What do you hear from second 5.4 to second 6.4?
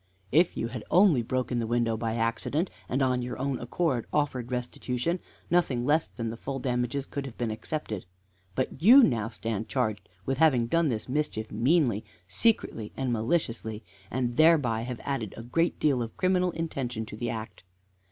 nothing less than the